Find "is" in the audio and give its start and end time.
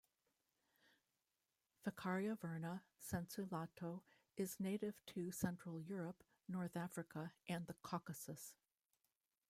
4.35-4.59